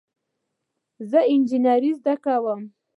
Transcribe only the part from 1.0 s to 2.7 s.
زه انجینری زده کوم